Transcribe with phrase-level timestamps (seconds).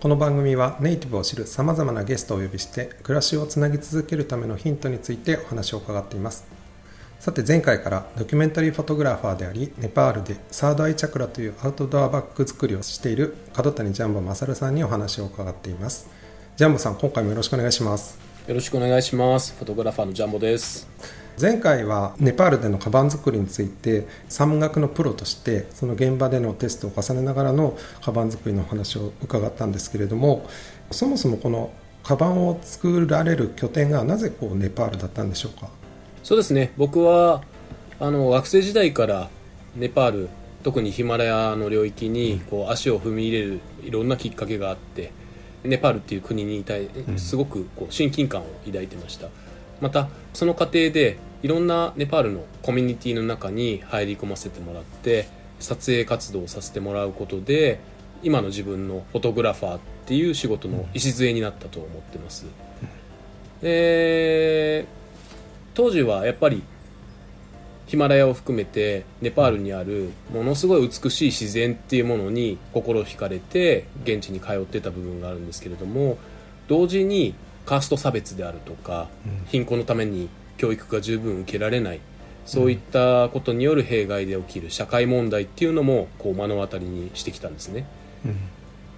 [0.00, 6.46] この番組はネイティブを知るさまざまなゲストをお呼びして暮らしをつなぎ続けるためのヒントについてお話を伺っています
[7.18, 16.08] さて前回からドキュメンタリーフォトグラファーでありネパールでサードアイチャクラというアウトドアバッグ作りをしている角谷ジャンボ勝さんにお話を伺っています
[16.56, 19.54] ジャンボさん今回もよろしくお願いしますよろしくお願いします。
[19.56, 20.88] フォトグラファーのジャンボです。
[21.38, 30.48] 前回はネパールでのカバン作りについて山岳のプロとしてその現場でのテストを重ねながらのカバン作りのお話を伺ったんですけれども
[30.90, 31.72] そもそもこの
[32.02, 35.68] カバンを作られる拠点がなぜこうネパールだったんでしょうか？
[36.22, 36.72] そうですね。
[36.76, 37.42] 僕は
[37.98, 39.28] あの学生時代から
[39.76, 40.28] ネパール、
[40.62, 45.12] 特にヒマラヤの領域にこう足を踏み入れるいろんなきっかけがあって、
[45.62, 49.28] ネパールっていう国に対すごくこう親近感を抱いてました。
[49.80, 55.28] またその過程でいろんなネパールのコミュニティの中に入り込ませてもらって
[55.58, 57.80] 撮影活動をさせてもらうことで
[58.22, 62.46] 今の自分のフォトグラファーっていう仕事の礎になったと思ってます。
[63.62, 64.86] で
[65.74, 66.62] 当時はやっぱり
[67.86, 76.16] ヒマラヤを含めてネパールにあるものすごい美しい自然っていうものに心惹かれて現地に通ってた部分があるんですけれども
[76.68, 77.34] 同時に
[77.70, 79.06] カースト差別であるとか
[79.46, 82.00] 貧困のために教育が十分受けられない。
[82.44, 87.86] そういったことによる弊害で起きる社会問題っていうのもこう目の当たりにしてきたんですね。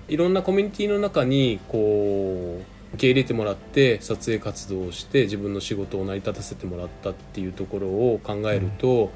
[0.09, 9.11] いろんなコミュニティの中にこう受け入れてもらって撮影活動をして自分の仕事を成り立たせてもらったっていうところを考えると、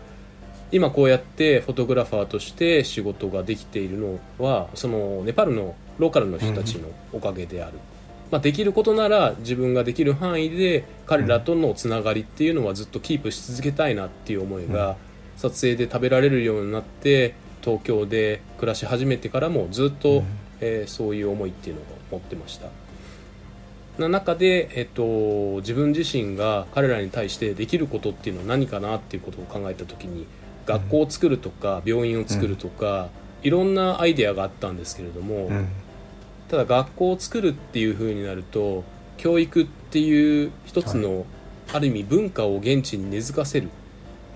[0.71, 7.79] 今こうやってフォトグラファーとして仕事ができているのはそのネパールのローカルの人たちのおかげである、
[8.31, 14.97] まあ、できることなら自分ができる範囲で彼らとのつながりっていうのはずっとキープし続けたいなっていう思いが
[15.37, 20.25] 撮影で食べられるようになって東京で暮らし始めてからもずっと、
[20.61, 22.69] えーそういう思いっていうのを持ってました。
[23.99, 30.27] な中で、えっと、自分自身が彼らに対してできることっていうのは何かなっていうことを考えた時に
[30.67, 33.09] 学校を作るとか病院を作るとか、
[33.43, 35.69] いろんなアイデアがあったんですけれども、うん
[36.49, 38.85] ただ学校を作るっていう風になると
[39.17, 41.25] 教育っていう一つの、
[41.73, 43.69] ある意味文化を現地に根付かせる、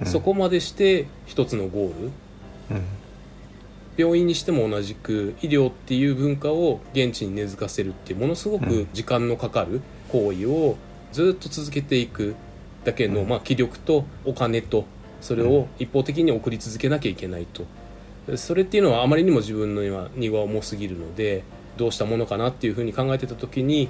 [0.04, 2.10] そこまでして一つのゴール。
[2.71, 2.84] うん。
[3.97, 10.77] 病院にしても同じく医療っていう文化を現地に根付かせるっていうものすごく時間のかかる行為を
[11.12, 12.34] ずっと続けていく
[12.84, 14.87] だけの、まあ、気力とお金と
[15.21, 17.66] それを一方的に送り続けなきゃいけないと。
[18.37, 21.42] それっていうのはあまりにも自分の今荷が重すぎるので
[21.81, 23.89] どうしたものかなっていうふうに考えてた時に、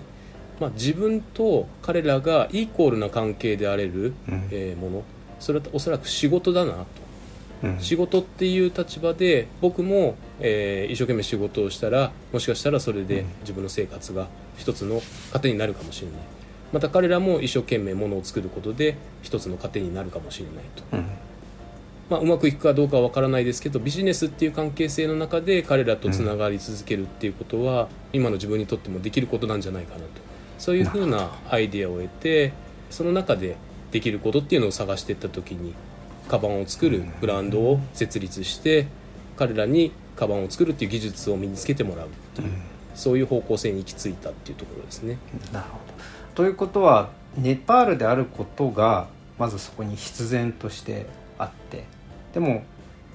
[0.61, 4.49] まあ、自分と彼らがイコールな関係であれる、うん。
[4.53, 5.03] えーもの
[5.41, 6.87] それはおそらく仕事だなと。
[7.65, 7.81] うん。
[7.81, 15.03] 仕事っていう立場で僕も、えー一生懸命仕事をしたらもしかしたらそれで自分の生活が一つの
[15.33, 16.21] 糧になるかもしれない。
[16.73, 21.07] また彼らも一生懸命ものを作ることで一つの糧になるかもしれないと、うん
[22.11, 30.09] まあ、うまくいくかどうかは分からないですけどビジネスっていう関係性の中で彼らとつながり続けるっていうことは、今の自分にとってもできることなんじゃないかなと。
[30.59, 32.53] そういうふうなアイデアを得て
[32.91, 33.57] その中で
[33.93, 35.73] できることっていうのを探していった時に
[36.29, 38.87] カバンを作るブランドを設立して
[39.37, 42.51] 彼らにカバンを作るっていう技術を身につけてもらうっていう、
[42.95, 45.17] そういう方向性に行き着いたっていうところですね。
[45.51, 45.95] なるほど。
[46.35, 51.07] ということはネパールであることがまずそこに必然として
[51.39, 51.85] あって
[52.33, 52.63] でも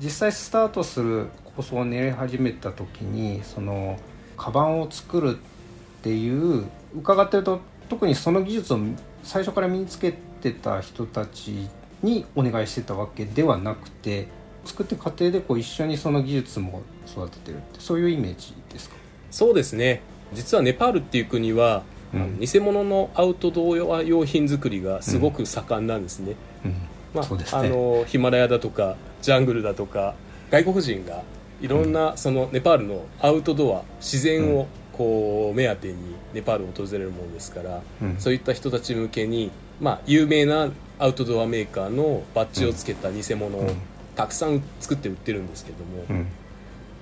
[0.01, 3.97] 実際スタートする構想を練り始めた時にその
[4.37, 6.65] カバンを作るっていう
[6.97, 8.79] 伺ってると特にその技術を
[9.23, 11.69] 最初から身につけてた人たち
[12.03, 14.27] にお願いしてたわけではなくて
[14.65, 18.95] 作って過程でこう一緒にその技術も育ててるってそういうイメージですか？
[19.31, 20.01] そうですね。
[20.33, 21.83] 実はネパールっていう国は、
[22.13, 22.39] うん。
[22.39, 27.61] 偽物のアウトドア用品作りがすごく盛んなんですね、まあそうですね。
[27.61, 30.15] あのヒマラヤだとかジャングルだとか
[30.51, 31.23] 外国人が
[31.61, 35.95] いろんな、そのネパールのアウトドア自然をこう目当てに
[36.33, 38.15] ネパールを訪れるものですから、うん。
[38.19, 40.69] そういった人たち向けに、まあ、有名な
[40.99, 43.71] アウトドアメーカーのバッジをつけた偽物を
[44.15, 46.17] たくさん作って売ってるんですけども、うん。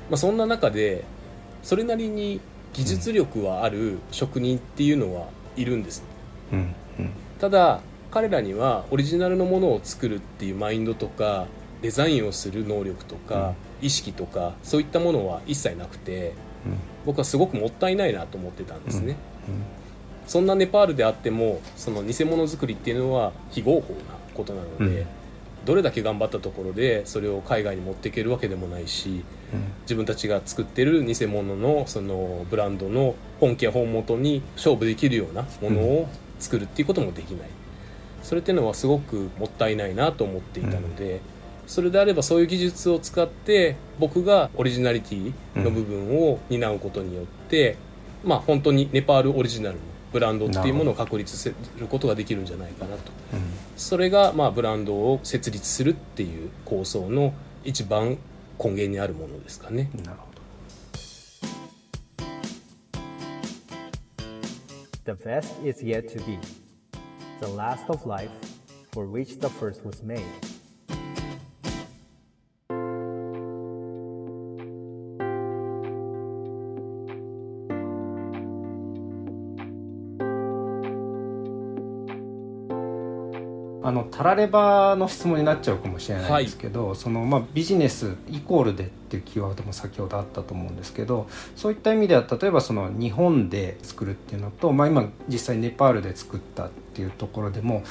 [0.10, 1.04] まあ、そんな中で
[1.62, 2.40] それなりに
[2.74, 6.04] 技術力はある職人っていうのはいるんです。
[6.52, 6.76] うん。
[7.00, 7.10] うん。
[7.40, 7.82] ただ
[8.14, 11.48] 彼らにはオリジナルのものを作るっていうマインドとか
[11.82, 16.34] デザインをする能力とか、意識とかそういったものは一切なくて
[17.08, 19.16] 僕はすごくもったいないなと思ってたんですね、
[20.28, 24.00] そんなネパールであってもその偽物作りっていうのは非合法な
[24.36, 25.08] ことなので、うん。
[25.66, 29.24] どれだけ頑張ったところでそれを海外に持っていけるわけでもないし
[29.84, 37.50] 自分たちが作ってる偽物のそのブランドの本家本元に勝負できるようなものを作るっていうこともできない
[38.24, 41.22] それっていうのはすごくもったいないなと思っていたので、
[41.68, 47.78] それであればそういう技術を使って僕がオリジナリティの部分を担うことによって、
[48.24, 49.82] まあ本当にネパールオリジナルの
[50.12, 53.12] ブランドっていうものを確立することができるんじゃないかなと
[53.76, 57.34] それがまあブランドを設立するっていう構想の
[57.64, 58.20] 一番
[58.64, 59.90] 根源にあるものですかね。
[60.06, 60.34] なるほど
[65.06, 66.38] The best is yet to be.
[67.44, 68.32] The last of life
[68.94, 70.24] for which the first was made.
[84.24, 97.84] ラレバの質問になっちゃうかもしれないですけど、そのまあ、ビジネスイコールでっていうキーワードも先ほどあったと思うんですけどそういった意味では例えばその日本で作るっていうのと、まあ、今実際ネパールで作ったっていうところでも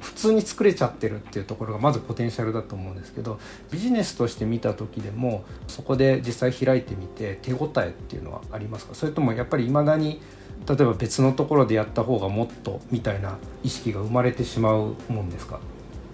[0.00, 3.38] 普通に作れちゃってるっていうところがまずポテンシャルだと思うんですけど
[3.70, 8.94] ビジネスとして見た時でもそこで実際開いてみて手応えっていうのはありますか？
[8.94, 10.22] それともやっぱりいまだに
[10.66, 15.60] 例えば別のところでやった方がもっとみたいな意識が生まれてしまうもんですか？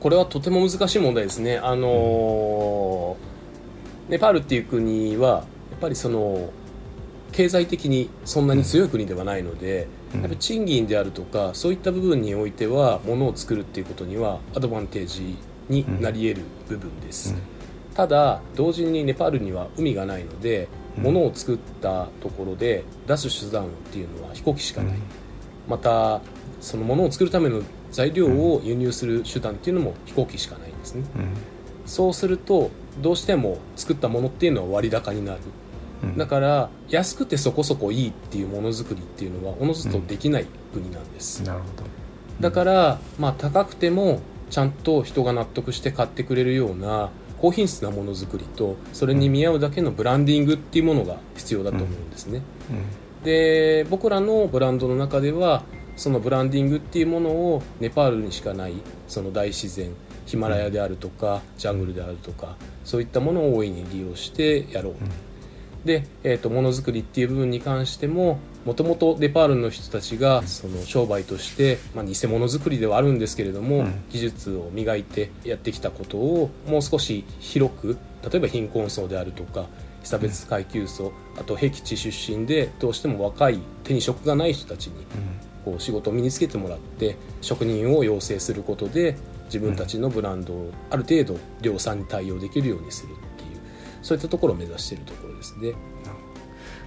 [0.06, 1.58] これはとても難しい問題ですね。
[1.58, 6.50] あのーネパールっていう国はやっぱりその
[7.32, 10.20] 経済的にそんなに強い国ではないので、うん。
[10.20, 15.38] やっぱり賃金であるとかそういった部分においては物を作るっていうことにはアドバンテージ
[15.68, 17.34] になり得る部分です。
[17.96, 20.68] ただ同時にネパールには海がないので、
[20.98, 21.02] うん。
[21.02, 24.98] 物を作ったところで出す手段っていうのは飛行機しかない、
[25.66, 26.20] また
[26.60, 27.60] その物を作るための
[27.96, 31.04] 材料を輸入する手段っていうのも飛行機しかないんですね。
[31.86, 32.70] そうすると
[33.00, 35.38] どうしても作ったものっていうのは割高になる。
[36.02, 36.18] うん。
[36.18, 41.84] だから安くてそこそこいいっていうものづくりっていうのはおのずとできない国なんです、なるほど。
[42.38, 44.20] だから、まあ、高くても
[44.50, 47.08] ちゃんと人が納得して買ってくれるような
[47.40, 52.42] 高品質なものづくりとそれに見合うだけのブランディングっていうものが必要だと思うんですね、
[53.24, 55.62] で僕らのブランドの中では
[55.96, 58.74] そのブランディングっていうものをネパールにしかない
[59.08, 59.90] その大自然
[60.26, 64.94] ヒマラヤであるとかジャングルであるとかそういったものを大いに利用してやろう、
[65.86, 74.04] で、えー、とものづくりっていう部分に関してももともとネパールの人たちがその商売として、まあ、偽物づくりではあるんですけれども、うん。
[74.10, 77.96] 技術を磨いてやってきたことをもう少し広く
[78.28, 79.66] 例えば貧困層であるとか
[80.02, 84.94] 被差別階級層あと僻地出身でどうしても若い手に職がない人たちに
[85.66, 89.16] こう仕事を身につけてもらって職人を養成することで
[89.46, 93.60] 自分たちのブランドをある程度量産に対応できるようにするっていう
[94.00, 95.74] そういったところを目指しているところですね。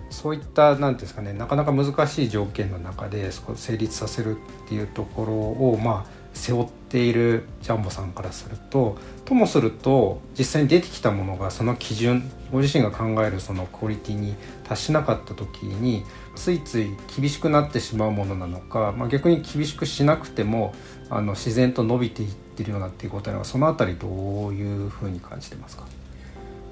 [0.10, 16.03] そういったなんですかねなかなか難しい条件の中で成立させるっていうところをまあ背負っているジャンボさんからするとともすると実際に出てきたものがその基準ご自身が考えるそのクオリティに達しなかった時に
[16.36, 20.74] ついつい厳しくなってしまうものなのか、まあ、逆に厳しくしなくても
[21.10, 25.86] あの自然と伸びていってるようなっていうことなのかそのあたりどういうふうに感じてますか？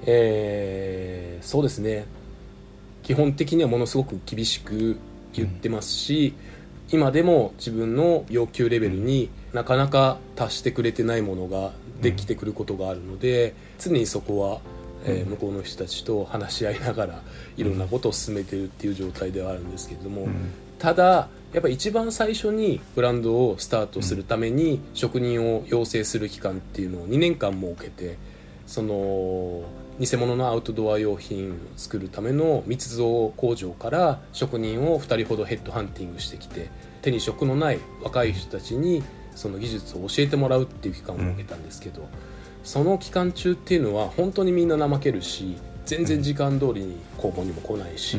[0.06, 2.06] えーそうですね。
[3.04, 4.98] 基本的にはものすごく厳しく
[5.32, 6.34] 言ってますし、
[6.90, 14.60] 今でも自分の要求レベルになかなか達してくれてないものができてくることがあるので、常にそこは、
[15.04, 17.22] えー向こうの人たちと話し合いながら
[17.56, 20.28] いろんなことを進めてるっていう状態ではあるんですけれども、ん。
[20.78, 28.18] ただやっぱり一番最初にブランドをスタートするために職人を養成する期間っていうのを2年間設けて
[28.66, 29.62] その
[29.98, 39.02] 偽物のアウトドア用品を作るための密造工場から職人を2人ほどヘッドハンティングしてきて手に職のない若い人たちに
[39.38, 42.08] その技術を教えてもらうっていう期間を設けたんですけど、
[42.64, 48.18] その期間中っていうのは本当にみんな怠けるし全然時間通りに工房にも来ないし、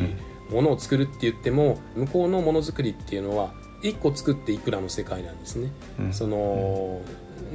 [0.49, 5.71] 物を作るって言っても向こうのものづくりっていうのは1個作っていくらの世界なんですね。
[5.99, 6.13] うん。
[6.13, 7.01] その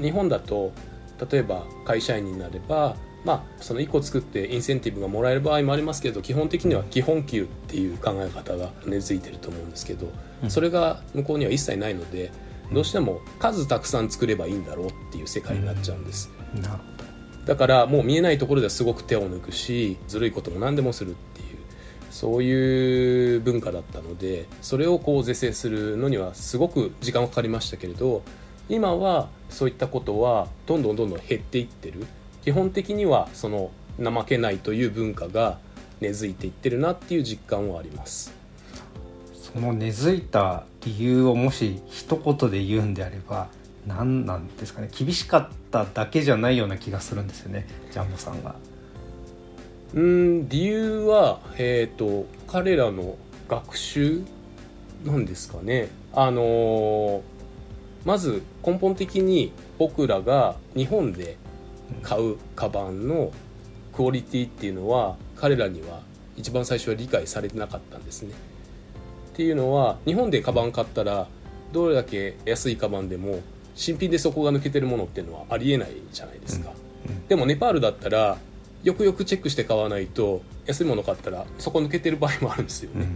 [0.00, 0.72] 日本だと
[1.30, 10.12] 例えば会社員になれば、まあ、その1個作ってインセンティブがもらえる場合もありますけど基本的には基本給っていう考え方が根付いてると思うんですけど、
[10.48, 12.30] それが向こうには一切ないので
[12.74, 16.78] どうしても数たくさん作ればいいんだろうっていう世界になっちゃうんです、なるほ
[17.46, 21.58] だからもう見えないところではすごく手を抜くしずるいことも何でもするっていう
[22.10, 28.22] そういう文化だったのでそれをこう是正するのにはすごく時間がかかりましたけれど
[28.68, 32.06] 今はそういったことはどんどんどんどん減っていってる。
[32.44, 35.58] 基本的にはその怠けないという文化が
[36.00, 38.28] 根付いていってるなっていう実感はあります。
[38.28, 38.43] ど
[39.54, 43.48] その根付いた理由をもし一言で言うんであれば
[43.86, 48.56] 何なんですかね厳しかっただけじゃないような気がするんですよねジャンボさんが。
[49.94, 53.16] うん理由は、えー、と彼らの
[53.48, 54.22] 学習
[55.04, 57.34] なんですかねあのー
[58.04, 61.36] まず根本的に僕らが日本で
[62.02, 63.32] 買うカバンの
[63.94, 66.00] クオリティっていうのは彼らには
[66.36, 68.34] 一番最初は理解されてなかったんですね。
[69.34, 71.26] っていうのは日本でカバン買ったら
[71.72, 73.40] どれだけ安いカバンでも
[73.74, 76.70] 新品で底が抜けてるものっていうのはありえないじゃないですか。
[77.28, 78.38] でもネパールだったら
[78.84, 83.08] よくよくチェックして買わないと安いもの買ったら底抜けてる場合もあるんですよね。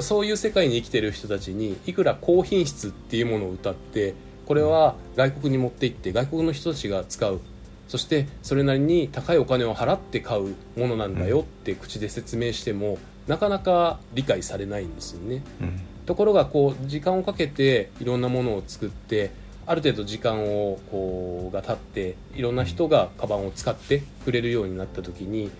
[0.00, 4.14] そういう世界に生きてる人たちにいくら高品質っていうものを歌って
[4.46, 7.40] これは外国に持って行って外国の人たちが使う
[7.86, 15.42] そしてそれなりに高いお金を払って買うものなんだよって口で説明してもなかなか理解されないんですよね。
[15.60, 15.80] うん。
[16.06, 19.30] ところがこう時間をかけていろんなものを作って
[19.66, 25.50] ある程度時間をこうが経っていろんな人がカバンを使ってくれるようになった時に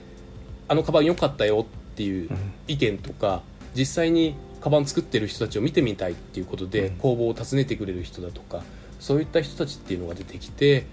[0.67, 2.29] あのカバン良かったよっていう
[2.67, 3.43] 意見とか
[3.77, 6.97] 実際にカバン作ってる人たちを見てみたいっていうことでうん。
[6.97, 8.65] 工房を訪ねてくれる人だとか
[8.99, 10.87] そういった人たちっていうのが出てきて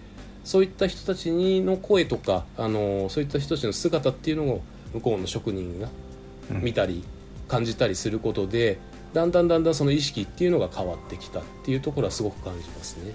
[0.43, 4.61] そういった人たちにの声とかあのそういった人たちの姿っていうのを
[4.93, 6.08] 向こうの職人がうん
[6.49, 7.03] 見たり
[7.47, 8.79] 感じたりすることで
[9.13, 13.13] だんだんだんだんその意識っていうのが変わってきたっていうところはすごく感じますね。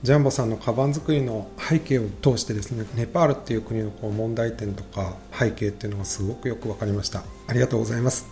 [0.00, 8.28] ジャンボさんのカバン作りの背景を通してですねネパールっていう国のこう問題点とか背景っていうのがすごくよく分かりましたありがとうございます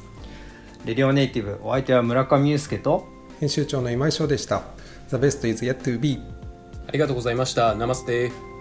[0.84, 3.08] レディオネイティブお相手は村上裕介と
[3.40, 4.62] 編集長の今井翔でした
[5.08, 6.20] The best is yet to be
[6.88, 7.74] ありがとうございました。
[7.74, 8.55] ナマステ。